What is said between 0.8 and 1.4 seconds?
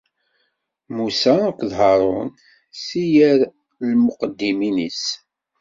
Musa